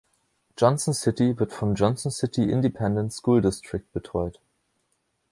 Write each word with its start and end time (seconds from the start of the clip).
Johnson 0.57 0.93
City 0.95 1.37
wird 1.37 1.53
vom 1.53 1.75
Johnson 1.75 2.09
City 2.09 2.49
Independent 2.51 3.13
School 3.13 3.39
District 3.39 3.85
betreut. 3.93 4.41